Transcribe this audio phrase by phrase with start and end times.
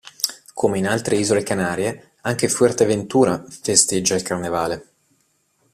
[0.55, 4.85] Come in altre Isole Canarie, anche Fuerteventura festeggia il carnevale.